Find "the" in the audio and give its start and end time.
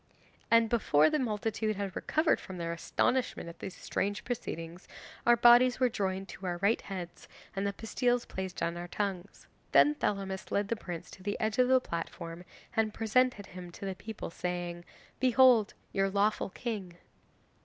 1.11-1.19, 7.67-7.73, 10.69-10.75, 11.21-11.39, 11.67-11.79, 13.85-13.93